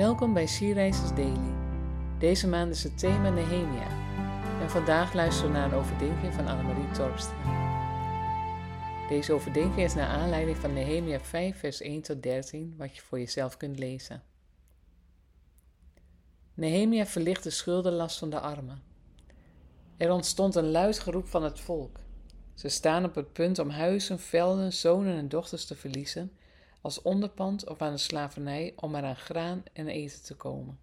[0.00, 1.54] Welkom bij Sierreizers Daily.
[2.18, 3.86] Deze maand is het thema Nehemia.
[4.60, 7.36] En vandaag luisteren we naar een overdenking van Annemarie Torpstra.
[9.08, 13.18] Deze overdenking is naar aanleiding van Nehemia 5 vers 1 tot 13, wat je voor
[13.18, 14.22] jezelf kunt lezen.
[16.54, 18.82] Nehemia verlicht de schuldenlast van de armen.
[19.96, 21.98] Er ontstond een luid geroep van het volk.
[22.54, 26.32] Ze staan op het punt om huizen, velden, zonen en dochters te verliezen
[26.80, 30.78] als onderpand of aan de slavernij om er aan graan en eten te komen.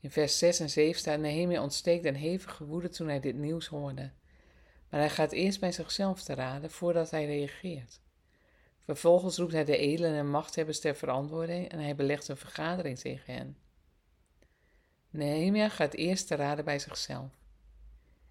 [0.00, 3.66] In vers 6 en 7 staat Nehemia ontsteekt een hevige woede toen hij dit nieuws
[3.66, 4.10] hoorde.
[4.90, 8.00] Maar hij gaat eerst bij zichzelf te raden voordat hij reageert.
[8.84, 13.34] Vervolgens roept hij de edelen en machthebbers ter verantwoording en hij belegt een vergadering tegen
[13.34, 13.56] hen.
[15.10, 17.38] Nehemia gaat eerst te raden bij zichzelf.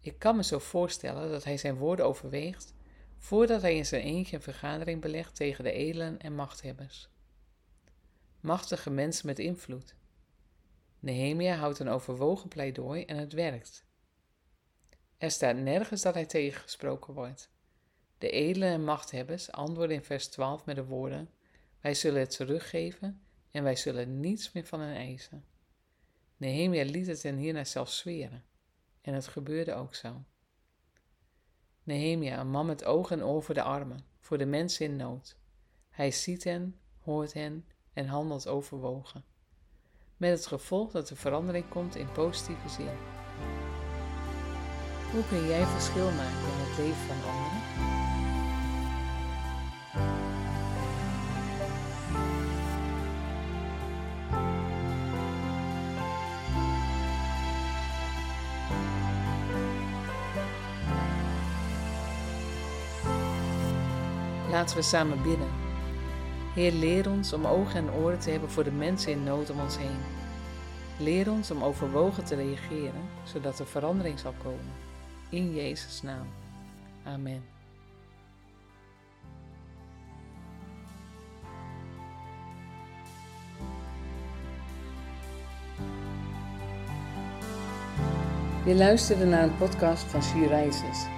[0.00, 2.74] Ik kan me zo voorstellen dat hij zijn woorden overweegt
[3.18, 7.08] voordat hij in zijn eentje een vergadering belegt tegen de edelen en machthebbers.
[8.40, 9.94] Machtige mensen met invloed.
[11.00, 13.84] Nehemia houdt een overwogen pleidooi en het werkt.
[15.18, 17.50] Er staat nergens dat hij tegengesproken wordt.
[18.18, 21.30] De edelen en machthebbers antwoorden in vers 12 met de woorden:
[21.80, 25.44] Wij zullen het teruggeven en wij zullen niets meer van hen eisen.
[26.36, 28.44] Nehemia liet het hen hierna zelfs zweren.
[29.00, 30.24] En het gebeurde ook zo.
[31.88, 35.36] Nehemia, een man met oog en oor voor de armen, voor de mensen in nood.
[35.90, 39.24] Hij ziet hen, hoort hen en handelt overwogen.
[40.16, 42.96] Met het gevolg dat er verandering komt in positieve zin.
[45.12, 48.37] Hoe kun jij verschil maken in het leven van anderen?
[64.50, 65.48] Laten we samen bidden.
[66.54, 69.60] Heer, leer ons om ogen en oren te hebben voor de mensen in nood om
[69.60, 69.98] ons heen.
[70.98, 74.72] Leer ons om overwogen te reageren, zodat er verandering zal komen.
[75.28, 76.26] In Jezus' naam.
[77.04, 77.42] Amen.
[88.64, 91.17] Je luisterde naar een podcast van She.